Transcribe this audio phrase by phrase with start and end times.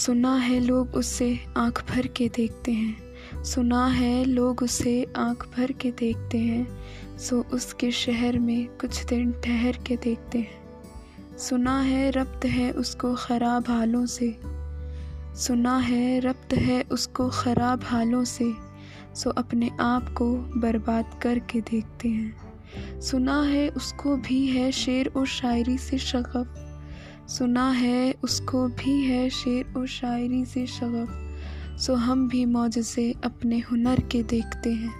[0.00, 5.72] सुना है लोग उसे आँख भर के देखते हैं। सुना है लोग उसे आँख भर
[5.72, 12.10] के देखते हैं। सो उसके शहर में कुछ दिन ठहर के देखते हैं। सुना है
[12.10, 14.40] रब्त है उसको ख़राब हालों से।
[15.36, 18.52] सुना है रब्त है उसको ख़राब हालों से।
[19.14, 25.26] सो अपने आप को बर्बाद करके देखते हैं। सुना है उसको भी है शेर और
[25.26, 26.66] शायरी से शगफ
[27.30, 31.36] सुना है, उसको भी है शेर और शायरी से शगफ।
[31.80, 34.94] सो हम भी मौज से अपने हुनर के देखते हैं।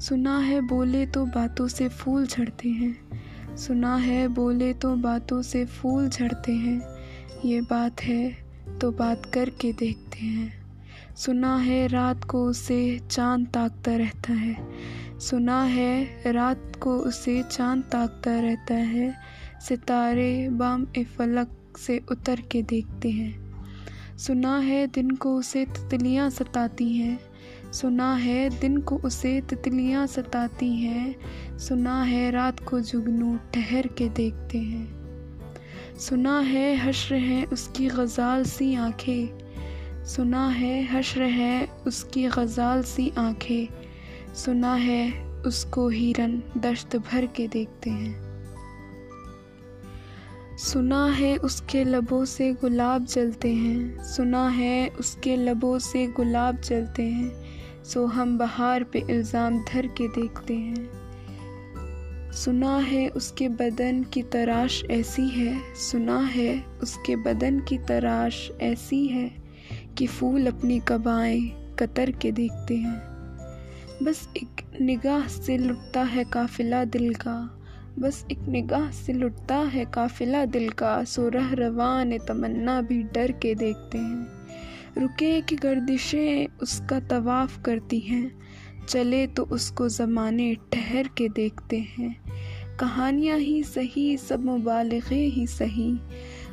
[0.00, 2.96] सुना है बोले तो बातों से फूल झड़ते हैं।
[3.56, 6.82] सुना है बोले तो बातों से फूल झड़ते हैं।
[7.44, 8.38] ये बात है
[8.80, 10.52] तो बात करके देखते हैं।
[11.16, 14.68] सुना है रात को उसे चाँद ताकता रहता है।
[15.18, 22.40] सुना है रात को उसे चाँद ताकता रहता है। सितारे बाम ए फलक से उतर
[22.40, 27.18] के देखते हैं। सुना है दिन को उसे तितलियाँ सताती हैं।
[27.72, 34.08] सुना है दिन को उसे तितलियाँ सताती हैं। सुना है रात को जुगनू ठहर के
[34.08, 34.86] देखते हैं।
[35.98, 43.12] सुना है हश्र है उसकी गज़ाल सी आँखें। सुना है हश्र है उसकी गज़ाल सी
[43.18, 45.12] आँखें। सुना है
[45.46, 48.27] उसको हिरन दश्त भर के देखते हैं।
[50.58, 57.02] सुना है उसके लबों से गुलाब जलते हैं। सुना है उसके लबों से गुलाब जलते
[57.02, 57.44] हैं।
[57.84, 64.82] सो हम बहार पे इल्ज़ाम धर के देखते हैं। सुना है उसके बदन की तराश
[64.90, 69.30] ऐसी है। सुना है उसके बदन की तराश ऐसी है
[69.98, 71.40] कि फूल अपनी कबाएँ
[71.78, 72.98] कतर के देखते हैं।
[74.02, 77.57] बस एक निगाह से लुटता है काफिला दिल का।
[77.98, 83.54] बस एक निगाह से लुटता है काफिला दिल का सुरह रवान तमन्ना भी डर के
[83.54, 84.26] देखते हैं।
[84.98, 88.38] रुके की गर्दिशें उसका तवाफ़ करती हैं,
[88.88, 92.16] चले तो उसको ज़माने ठहर के देखते हैं।
[92.80, 95.98] कहानियाँ ही सही, सब मुबालगे ही सही,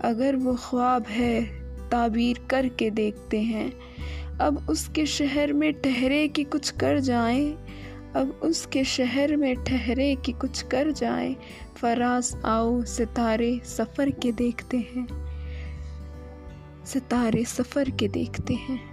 [0.00, 1.44] अगर वो ख्वाब है,
[1.90, 3.72] ताबीर करके देखते हैं।
[4.40, 7.58] अब उसके शहर में ठहरे कि कुछ कर जाएँ
[8.16, 11.36] अब उसके शहर में ठहरे कि कुछ कर जाए।
[11.76, 15.06] फराज आओ, सितारे सफ़र के देखते हैं।
[16.86, 18.87] सितारे सफ़र के देखते हैं।